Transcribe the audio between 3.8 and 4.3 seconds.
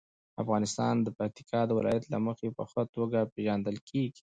کېږي.